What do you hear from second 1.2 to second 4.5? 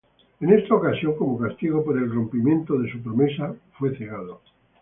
castigo por el rompimiento de su promesa, fue cegado.